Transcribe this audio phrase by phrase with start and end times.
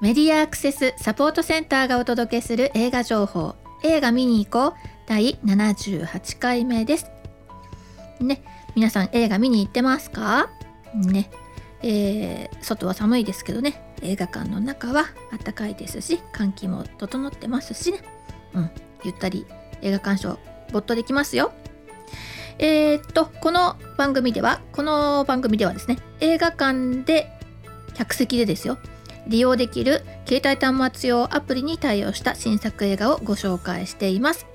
[0.00, 3.56] メディアアクセスサポートセンターがお届けする映画情報。
[3.82, 4.88] 映画見に行こう。
[5.06, 7.10] 第78回目です。
[8.20, 8.44] ね。
[8.76, 10.50] 皆さん映画見に行ってますか？
[10.94, 11.30] ね。
[11.82, 13.92] えー、外は寒いですけどね。
[14.02, 15.06] 映画館の中は
[15.44, 17.98] 暖かいですし換気も整ってますしね。
[18.54, 18.70] うん。
[19.02, 19.46] ゆったり
[19.82, 20.38] 映画鑑賞
[20.70, 21.50] 没頭できますよ。
[22.60, 27.32] えー、っとこの番組ではこの番組ではですね映画館で
[27.94, 28.78] 客席でですよ。
[29.28, 34.46] 利用できる携帯端末用アプリに対応した新作映画をご紹介しています。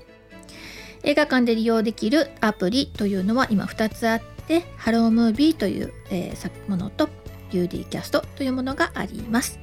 [1.04, 7.08] 映画館で利用できるアプリというのは今2つあってハロームービーという、えー、ものと
[7.50, 9.60] UD キャストというものがあります。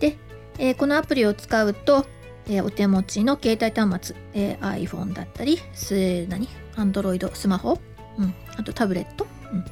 [0.00, 0.16] で、
[0.58, 2.06] えー、このアプリを使うと、
[2.46, 7.78] えー、お手持ちの携帯端末、えー、iPhone だったりす何？Android スマホ、
[8.18, 9.64] うん、あとタブレット、うん、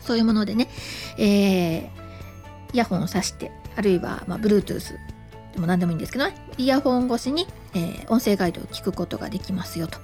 [0.00, 0.68] そういうものでね、
[1.18, 1.90] え
[2.72, 4.94] イヤホンを挿してあるいは、まあ、Bluetooth
[5.54, 6.36] でも何でもいいんですけどね。
[6.58, 9.98] イヤホン越しに、えー、音声ガイドを聞くことができますよと。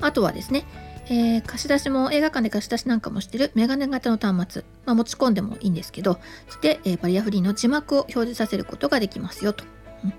[0.00, 0.64] あとはですね、
[1.06, 9.64] えー、貸し出しも映画館で貸し出しなんかもしてるメガネ型の端末、まあ、持ち込んでもいいんですけどそして、えー、バリアフリーの字幕を表示させることができますよと、
[10.04, 10.10] うん。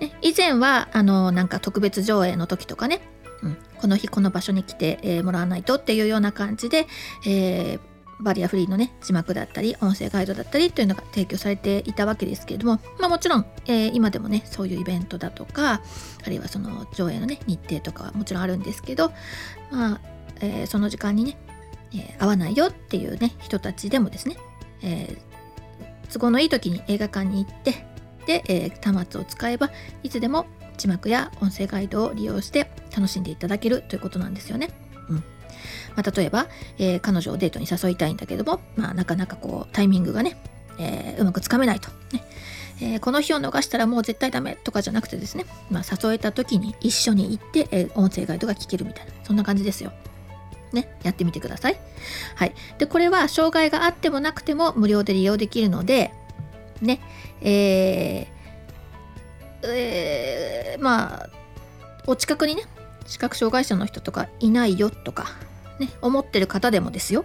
[0.00, 3.00] ね、以前はあのなんか特別上映の時とかね。
[3.40, 6.88] うん、この日この場所に来て、えー、もらわないとっていうような感じで、
[7.24, 7.80] えー、
[8.20, 15.82] バリアフリーのね字幕だったり音声ガイドだったりというのが提供されていたわけですけれども、まあ、もちろん、えー、今でもねそういうイベントだとか
[16.24, 19.12] あるいはその上映のね日程とかはもちろんあるんですけど、
[19.70, 20.00] まあ
[20.40, 21.38] えー、その時間にね、
[21.92, 24.36] えー、合わないよっていうね人たちでもですね、
[24.82, 25.16] え
[26.12, 27.86] 都合のいい時に映画館に行って
[28.26, 29.70] で、え端末を使えば
[30.02, 34.70] いつでも字幕や音声ガイドを利用して楽しんでいただけるということなんですよね。
[35.08, 35.24] うん
[35.96, 36.46] まあ、例えば、
[36.78, 40.36] えー、彼女をデートに誘いたいんだけども、まあ、なかなかこうタイミングがね、
[40.78, 42.24] えー、うまくつかめないと、ね
[42.80, 49.92] えー、この日を逃したらもう絶対ダメとかじゃなくてですね、まあ、誘えた時に一緒に行って、え音声ガイドが聞けるみたいなそんな感じですよ。
[50.72, 51.80] ね、やってみてください。
[52.36, 52.54] はい。
[52.78, 56.12] で、これは障害があってもなくても無料で利用できるので、
[56.82, 57.00] ね、
[57.40, 58.26] えー、
[59.62, 61.30] えー、まあ、
[62.06, 62.64] お近くにね、
[63.06, 65.32] 視覚障害者の人とかいないよとか、
[65.78, 67.24] ね、思ってる方でもですよ、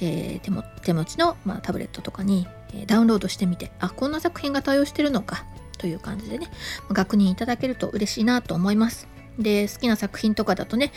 [0.00, 5.44] えー、手も手持ちの、まあ、タブレットとかに、え、ダウンロードしてみてあこんな作品が対応してるのか
[5.78, 6.50] という感じでね
[6.92, 9.08] 確認いただけると嬉しいなと思います。
[9.38, 10.92] で好きな作品とかだとね、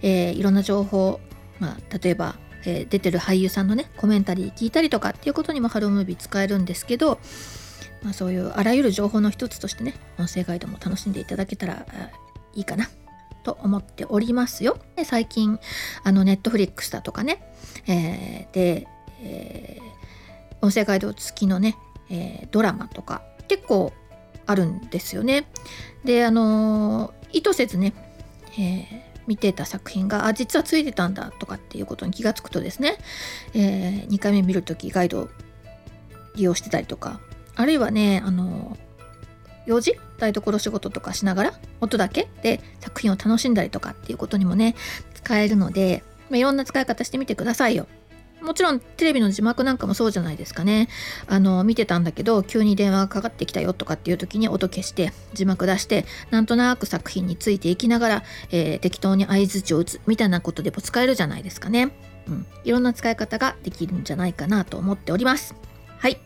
[0.00, 1.20] えー、いろんな情報、
[1.60, 7.18] まあ、例えば、え出てる俳優さんのねコメンタリー聞いたりとかっていうことにもハロームービー使えるんですけど、
[8.02, 11.84] まあ、そういうあらゆる情報の一つとしてね音声ガイドも楽しんでいただけたら
[12.54, 12.88] いいかな。
[13.42, 14.78] と思っておりますよ。
[14.96, 15.58] で最近
[16.04, 17.42] あのネットフリックスだとかね、
[17.86, 18.86] えー、で、
[19.20, 21.76] えー、音声ガイド付きのね、
[22.10, 23.92] えー、ドラマとか結構
[24.46, 25.46] あるんですよね。
[26.04, 27.94] であの意図せずね、
[28.58, 32.98] え見てた作品があ実はついてたんだとかっていうことに気がつくとですね、
[33.54, 35.28] え2回目見る時ガイドを
[36.34, 37.20] 利用してたりとか
[37.54, 38.76] あるいはねあの
[39.66, 39.98] 用事?
[40.18, 41.52] 台所仕事とかしながら?
[41.80, 42.28] 音だけ?
[42.42, 44.74] で作品を楽しんだりとかっていうことにもね
[45.14, 47.86] 使えるので、まあ、いろんな使い方してみてくださいよ。
[48.42, 50.88] もちろんテレビの字幕なんかもそうじゃないですかね。
[51.28, 61.92] あの見てたんだけど急に電話がかかってきたよとかっていう時に音消して字幕出してなんとなく作品についていきながら、えー、適当に相づちを打つみたいなことでも使えるじゃないですかね。
[62.26, 65.54] うん、いろんな使い方ができるんじゃないかなと思っております。
[65.98, 66.18] はい。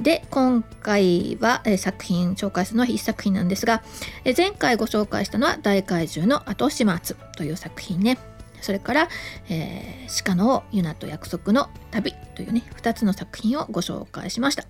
[0.00, 3.82] で今回は、え作品紹介するのは1作品なんですが、
[4.24, 8.18] え前回ご紹介したのは「大怪獣の後始末」という作品ね。
[8.62, 9.08] それから
[9.50, 14.64] 「えー、鹿のユナと約束の旅」というね2つの作品をご紹介しました。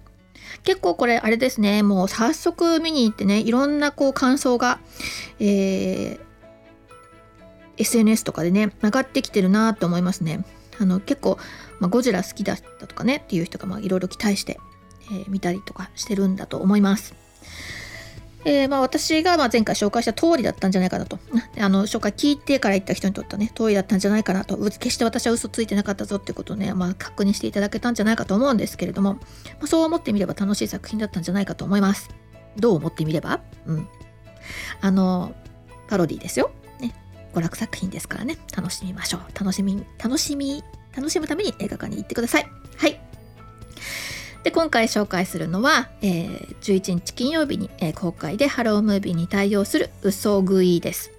[0.64, 1.84] 結構これあれですね。
[1.84, 4.80] もう早速見に行ってねいろんなこう感想が、
[5.38, 6.20] えー、
[7.78, 10.44] SNS とかでね上がってきてるなと思いますね。
[10.80, 11.38] あの結構、
[11.78, 14.58] まあ、ゴジラ好きだったとかねっていう人がいろいろ期待して
[15.12, 17.14] え、見たりとかしてるんだと思います。
[18.46, 21.18] えー、まあ、私がま前回紹介した通りだったんじゃないかなと。
[21.58, 24.56] あの紹介聞いてから言った人にとってはね、通りだったんじゃないかなと。
[24.56, 29.20] 決して私は嘘ついてなかったぞってことをね、まあ、確認していただけたんじゃないかと思うんですけれども、ま
[29.64, 32.08] あ、そう思ってみれば楽しい作品だったんじゃないかと思います。
[32.56, 33.40] どう思ってみれば？
[33.66, 33.88] うん。
[34.80, 35.34] あの、
[35.88, 36.50] パロディですよ。
[36.80, 36.94] ね。
[37.34, 39.20] 娯楽作品ですからね、楽しみましょう。
[39.38, 40.64] 楽しみ、楽しみ、
[40.96, 42.46] 楽しむために映画館に行ってください。
[42.78, 42.98] はい。
[44.42, 51.10] で今回紹介するのは、えー、11日金曜日に、えー、公開でハロームービーに対応する嘘食いです。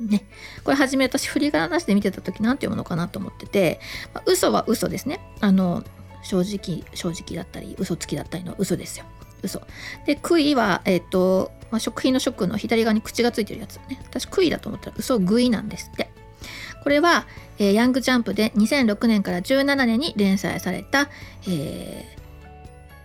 [0.00, 0.24] ね、
[0.64, 3.78] これ初め私振り仮名なしで見てた時何て読むのかなと思ってて、
[4.14, 5.20] まあ、嘘は嘘ですね。
[5.40, 5.84] あの
[6.22, 9.04] 正直正直だったり嘘つきだったりの嘘ですよ。
[9.42, 9.62] 嘘。
[10.06, 14.00] で杭はえ、ー、と、まあ、食品の食の左側に口がついてるやつね。
[14.04, 16.10] 私杭だと思ったら嘘食いなんですって。
[16.82, 17.26] これは、
[17.58, 21.08] えー、ヤングジャンプで2006年から17年に連載された、
[21.46, 22.21] えー、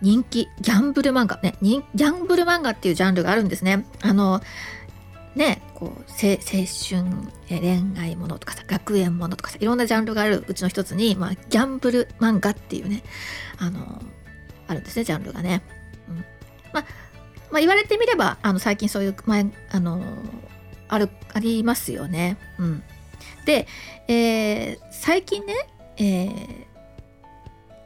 [0.00, 4.40] 人気ギャンブル漫画ねギャンブル漫画っていうジャンルがあるんですねあの
[5.34, 7.04] ねこう青春
[7.48, 13.02] 恋愛ものとかさ学園ものとかさいろんなジャンルがあるうちの一つに、まあ、ギャンブル漫画っていうね
[13.58, 14.02] あの
[14.66, 15.62] あるんですねジャンルがね。
[16.08, 16.16] うん
[16.72, 16.84] まあ、
[17.50, 20.02] まあ、言われてみればあの最近そういう前あの
[20.88, 22.36] あるありますよね。
[22.58, 22.82] うん、
[23.44, 23.66] で、
[24.08, 25.54] えー、最近ね、
[25.96, 26.28] え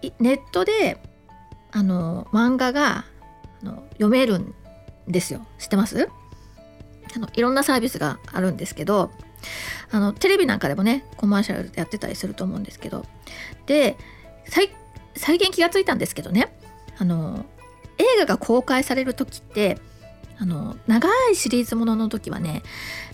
[0.03, 1.01] ー、ネットで
[1.73, 3.05] あの漫画が
[3.63, 4.55] あの読めるん
[5.09, 5.47] ですよ。
[5.59, 6.09] 知ってます？
[7.15, 9.11] あのいろんなサービスがあるんですけど
[9.91, 13.05] あのテレビなんかでもねコマーシャルやってたりすると思うんですけど
[13.67, 13.97] で
[14.47, 14.69] 最
[15.39, 16.57] 近気がついたんですけどね
[16.99, 17.45] あの
[17.99, 19.79] 映画が公開される時って
[20.39, 22.63] あの長いシリーズものの時はね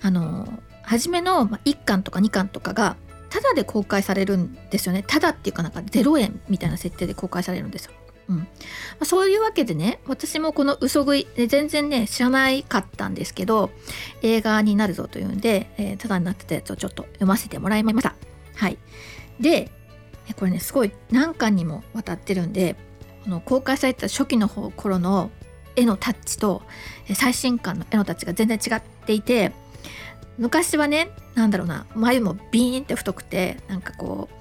[0.02, 0.46] あの
[0.82, 2.96] 初めの1巻とか2巻とかが
[3.30, 7.92] タダで公開されるんですよねタダっていうかなんか0円みたいな設定で公開されるんですよ。
[8.28, 8.46] うん
[9.00, 13.70] ま、そういうわけでね私もこの嘘食い全然ね知らないかったんですけど
[14.22, 18.14] 映画になるぞというんで、えー、ただになってたやつをちょっと読ませてもらいました。
[18.54, 18.78] はい、
[19.40, 19.70] で
[20.36, 22.76] これねすごい何巻にもわたってるんで
[23.24, 25.30] この公開された初期の頃の
[25.76, 26.62] 絵のタッチと
[27.14, 29.52] 最新刊の絵のタッチが全然違っていて
[30.36, 34.34] 昔はね何だろうな眉もビーンって太くてなんかこう、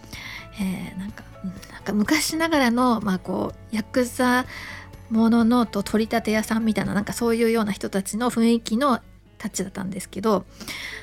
[0.62, 1.24] えー、なんか
[1.72, 4.46] なんか昔ながらのまあこうヤクザ
[5.10, 9.00] もののと取り立て屋さんみたいななんかそういうような人たちの雰囲気の
[9.38, 10.46] タッチだったんですけど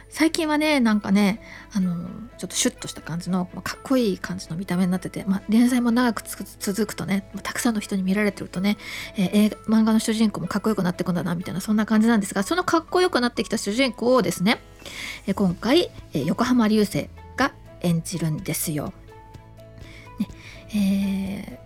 [0.09, 1.41] 最近はねなんかね
[1.73, 8.77] あのちょっとシュッとした感じのかっこいい感じの見た目になってて、まあ、連載も長く続くとねたくさんの人に見られてるとね、
[9.17, 14.61] えー、漫画の主人公もかっこよくなってくんだなみたいなそんな感じなんですがそのかっこよくなってきた主人公をですね、
[15.27, 18.93] えー、今回、えー、横浜流星が演じるんですよ。
[20.75, 21.65] えー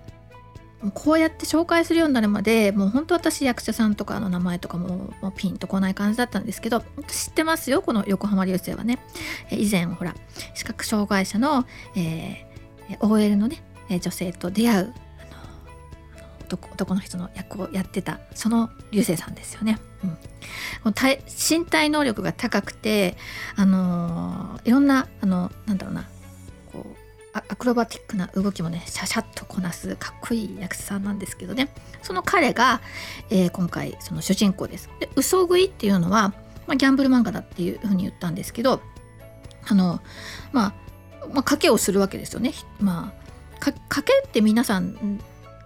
[0.94, 9.00] こうやって紹介するようになるまでもう本当私役者さんとかの名前とかももうピンとこない感じだったんですけど知ってますよこの横浜流星はね
[9.50, 10.14] え以前ほら
[10.54, 11.66] 視覚障害者の、
[11.96, 13.60] えー、OL のね
[13.90, 14.94] 女性と出会う
[16.50, 19.78] 男の人の役をやってたその流星さんですよね。
[20.02, 20.16] うん、こ
[20.86, 20.94] の
[21.26, 23.16] 身体能力が高くて、
[23.54, 26.08] あのー、いろんなあのなんだろうな
[26.72, 31.68] こうアクロバティックな動きもねシャシャッとこなすかっこいい役者さんなんですけどね。
[32.02, 32.80] その彼が、
[33.30, 34.88] えー、今回その主人公です。
[34.98, 36.32] で嘘食いっていうのは、
[36.66, 38.80] まあ、ギャンブル漫画だっていうふうに言ったんですけど
[39.68, 40.00] あの
[40.52, 40.74] まあ
[41.32, 42.54] まあ、賭けをするわけですよね。
[42.80, 43.12] ま
[43.60, 45.20] あ、賭けって皆さん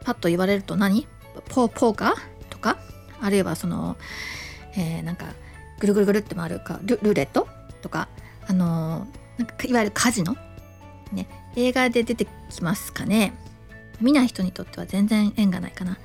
[0.05, 1.07] パッと言われると何？
[1.49, 2.15] ポポーカー
[2.51, 2.79] とか？
[3.21, 3.97] あるいはその、
[4.77, 5.27] えー、なんか
[5.79, 7.47] ぐるぐるぐるって回るかルルーレット
[7.81, 8.09] とか？
[8.49, 9.07] あの
[9.39, 10.37] なんかいわゆるカジノ？
[11.13, 13.33] ね映画で出てきますかね。
[14.01, 15.99] 見ない人にとっては全然縁がないかな。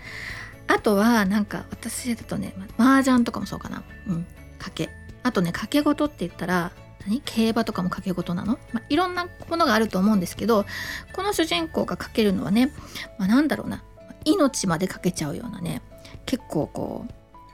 [0.68, 3.84] あとはなんか私だとね麻雀とかもそうかな。
[4.08, 4.26] うん
[4.60, 4.90] 賭け。
[5.24, 6.72] あとね賭け事って言ったら
[7.06, 7.22] 何？
[7.22, 10.66] 競馬とかも賭け事なの、まあ、いろんなものがあると思うんですけど
[11.14, 12.72] この主人公がかけるのはね、
[13.18, 13.84] まあ、なんだろうな。
[14.26, 15.82] 命までかけちゃうようなね
[16.26, 17.06] 結構こ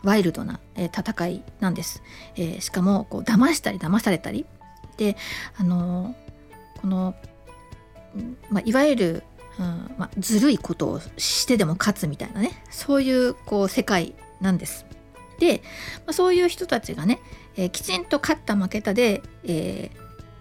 [0.03, 2.01] うワイルドな、えー、戦いなんです、
[2.35, 4.45] えー、しかもこう騙したり騙されたり。
[4.97, 5.15] で
[5.57, 7.15] あのー、この
[8.49, 9.23] まあ、いわゆる、
[9.59, 14.85] うんまあ、ずるいことをしてでも勝つみたいなねそういうこう世界なんです。
[15.39, 15.63] で、
[16.05, 17.19] まあ、そういう人たちがね、
[17.55, 19.91] えー、きちんと勝った負けたで、え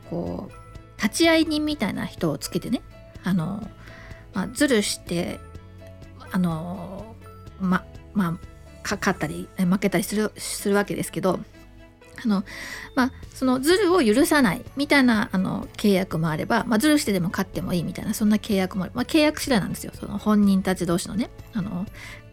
[0.07, 2.83] ー、こう立ち会い人みたいな人をつけてね
[3.25, 3.69] あの、
[4.35, 5.41] まあ、ずるして
[6.31, 7.17] あの
[7.61, 8.39] ままあ
[8.83, 11.41] 勝ったり負けたりするするわけですけど
[12.25, 12.45] あの
[12.95, 21.87] まあそのズルを許さないみたいなあの契約もあれば、まあ、ズルしてでも勝ってもいいみたいなそんな契約もある、まあ、契約次第なんですよその本人たち同士のねあの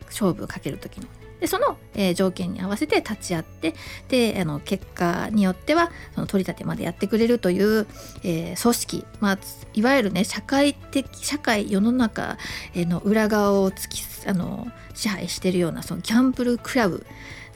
[0.05, 1.07] 勝負をかける時の。
[1.39, 3.73] でその、えー、条件に合わせて立ち会って
[4.09, 7.87] であの結果によってはその取り立てまでやってくれるという、
[8.23, 9.39] えー、組織、まあ、
[9.73, 12.37] いわゆるね社会的社会世の中
[12.75, 17.05] の裏側を突きあの支配しているようなそのギャンブルクラブ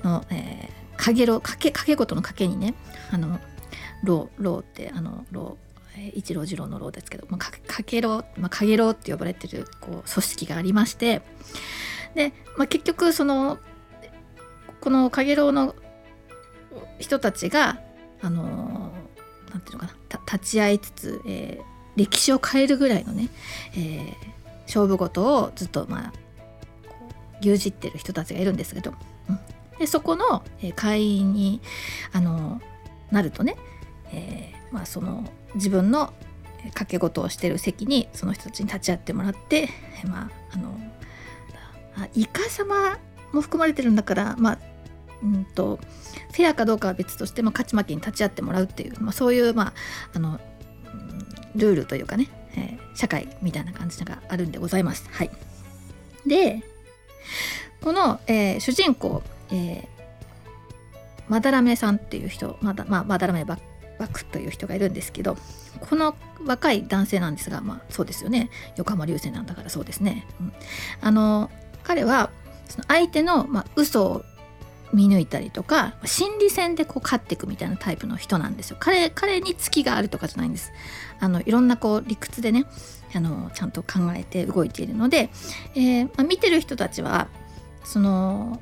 [0.04, 2.74] の、えーかげろかけかけ事のかけにね
[3.12, 3.40] あの
[4.04, 5.64] ろうろうってあのろう
[6.16, 11.22] 一郎二郎のろうですけど、まあ、かかけろう、まあ、かげろうって呼ばれてるこう組織がありまして
[12.16, 13.60] で、まあ、結局その
[14.82, 15.76] このかげろうの
[17.00, 17.80] 人たちが
[18.22, 18.92] あの
[19.52, 21.64] なんていうのかな立ち会いつつ、えー、
[21.96, 23.30] 歴史を変えるぐらいのね、
[23.74, 24.14] えー、
[24.66, 26.14] 勝負事をずっとまあ
[27.42, 28.94] 牛耳ってる人たちがいるんですけど、
[29.84, 30.46] でそこの、
[30.78, 31.60] 会員に
[32.14, 32.62] あの
[33.12, 33.58] なるとね、
[34.14, 35.26] えー、まあ、その
[35.56, 36.14] 自分の
[36.68, 39.68] 掛け事をしてる席にその人たちに立ち会ってもらって、
[40.08, 40.80] まあ、あの
[42.16, 42.98] イカ様
[43.34, 44.60] も含まれてるんだからまあ
[45.22, 45.82] うんと
[46.32, 49.74] フェアかどうかは別として、まあ、勝ち負けに立ち会ってもらうっていう、まあ、そういう、まあ、
[50.14, 50.40] あの
[51.58, 55.10] ルールというかね、えー、社会みたいな感じがあるんでございます。
[55.12, 55.32] はい、
[56.26, 56.64] で
[57.82, 59.22] この、えー、主人公、
[59.54, 59.86] えー、
[61.30, 63.58] まだらめさんっていう人まだ、まあ、まだらめバ
[64.00, 65.38] ックという人がいるんですけど
[65.80, 68.50] この若い男性なんですがまあそうですよね。
[68.76, 70.26] 横浜流星なんだからそうですね。
[70.42, 70.54] うん、
[71.02, 71.52] あの
[71.84, 72.32] 彼は
[72.68, 74.26] その相手の、まあ、嘘を
[74.94, 78.78] 見抜いたりとか心理戦でこう勝っていくみたいなタイプの人なんですよ。
[78.80, 80.72] 彼彼に月があるとかじゃないんです。
[81.20, 82.66] あのいろんなこう理屈でね
[83.14, 85.30] あのちゃんと考えて動いているので、
[85.76, 87.28] えー、まあ、見てる人たちは
[87.84, 88.62] その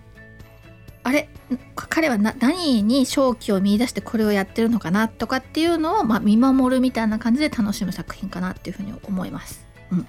[1.03, 1.29] あれ
[1.75, 9.65] 彼は何に勝機を見いだしてこれをやってるのかなとかっていうのを、まあ、見守るみたいな感じで楽しむ作品かなっていうふうに思います。
[9.91, 10.07] うん、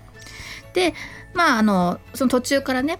[0.74, 0.94] で
[1.34, 2.98] まああのその途中からね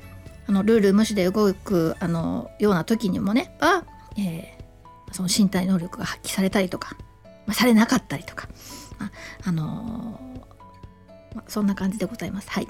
[0.49, 3.85] あのルール無視で動くあのような時にもねあ、
[4.17, 6.97] えー、その身体能力が発揮されたりとか、
[7.47, 8.49] まあ、されなかったりとか、
[8.99, 9.11] まあ、
[9.45, 12.51] あのー、まあ、そんな感じでございます。
[12.51, 12.67] はい、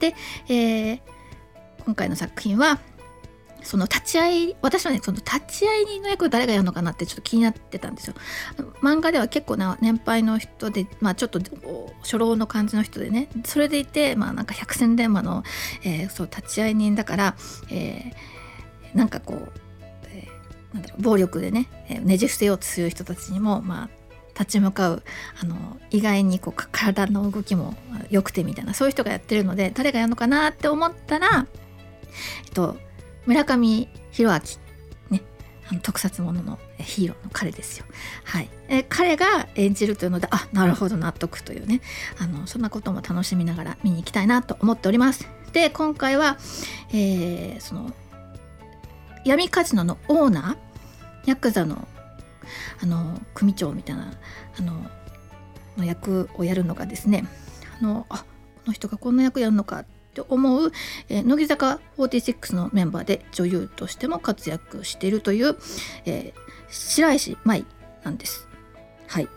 [0.00, 0.14] で、
[0.48, 1.00] えー、
[1.84, 2.80] 今回の作品は
[3.66, 8.14] その立ち会い私はねその立ち会い人の役を誰がやるのかなってちょっと気になってたんですよ。
[8.80, 11.40] 漫画では結構な年配の人でまあちょっと
[12.02, 15.42] 初老の感じの人でねそれでいてまあなんか百戦錬磨の、
[15.82, 17.36] えー、そう立ち会い人だから、
[17.70, 19.52] えー、なんかこう、
[20.06, 21.68] えー、なんだろう暴力でね
[22.02, 24.06] ねじ伏せようとする人たちにもまあ
[24.38, 25.02] 立ち向かう
[25.42, 25.56] あの
[25.90, 27.74] 意外にこう体の動きも
[28.10, 31.46] 良くてみたいなそういう人がやってるので誰がやるのかなって思ったら、
[32.44, 32.76] えっと、
[33.26, 34.58] 村上弘
[35.10, 35.22] 明、ね、
[35.68, 37.86] あの特撮もののヒーローの彼ですよ。
[38.24, 41.80] はい、え彼が演じるというのであなるほど納得というね
[42.18, 45.28] あのそんなことも楽しみながら見に行きたいなと思っております。
[45.52, 46.38] で今回は、
[46.92, 47.92] えー、その
[49.24, 51.88] 闇カジノのオーナーヤクザの
[52.80, 54.12] あの組長みたいな
[54.58, 54.86] あの
[55.76, 57.24] の役をやるのがですね
[57.80, 58.24] あのあこ
[58.66, 60.72] の人がこんな役やるのかって思う、
[61.08, 65.56] えー、乃木坂46のメンバーで女優としても活躍しているという、
[66.06, 67.64] えー、白石舞
[68.02, 68.48] なんです。
[69.06, 69.28] はい。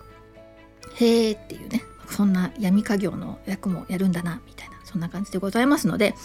[0.95, 6.15] へーっていうねそんな闇家業の役もやるんだなみたいなそんな感じでございますので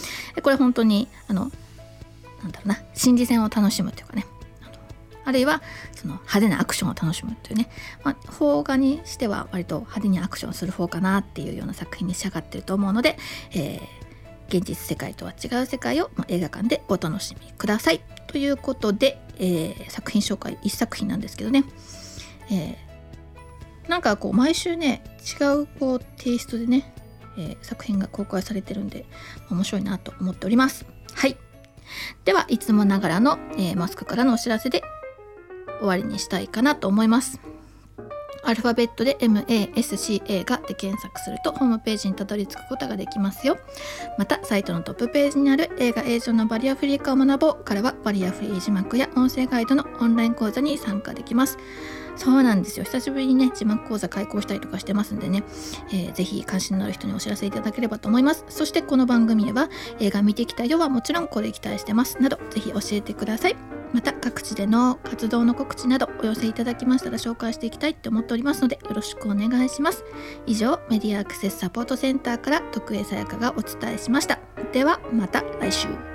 [0.42, 1.52] これ本当にあの
[2.42, 4.26] なんだろうな心理戦を楽しむというかね
[5.24, 5.62] あるいは
[5.94, 7.68] その派手なアクションを楽しむというね、
[8.02, 13.16] まあ、邦画にしては割と派手にアクションする方かなっていうような作品に仕上がってると思うので、
[13.52, 13.80] えー、
[14.48, 18.00] 現実世界とは違う世界を、まあ、映画館でお楽しみください。
[18.26, 21.64] ということで、えー、作品紹介1作品なんですけどね、
[22.50, 25.04] えー、なんかこう毎週ね
[25.40, 26.92] 違うこうテイストでね、
[27.36, 29.06] えー、作品が公開されてるんで
[29.50, 30.86] 面白いなと思っております。
[31.14, 31.36] はい。
[32.24, 34.82] ではいつもながらの、え、マスクからのお知らせで
[35.78, 37.40] 終わりにしたいかなと思います。
[38.44, 43.56] アルファベットで MASCA がで検索するとホームページにたどり着くことができますよ。
[44.18, 47.64] またサイトのトップページにある映画映像のバリアフリー化を学ぼう。
[47.64, 51.58] からはバリアフリー字幕や音声ガイドのオンライン講座に参加できます。
[52.16, 52.84] そうなんですよ。
[52.84, 55.42] 久しぶりにね字幕講座開講したりとかしてますんでね、
[55.88, 58.44] えー、ぜひ関心のある人にお知らせいただければと思います。
[58.48, 62.22] そしてこの番組では映画見てきたよはもちろんこれ期待してます。
[62.22, 63.83] などぜひ教えてください。
[63.94, 70.04] また各地での活動の告知などお寄せいただきましたら紹介していきたいと思っておりますのでよろしくお願いします。
[70.46, 74.40] 以上メディアアクセスサポートセンターから徳江さやかがお伝えしました。
[74.72, 76.13] ではまた来週。